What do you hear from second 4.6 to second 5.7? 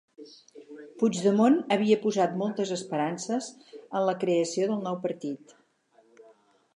del nou partit.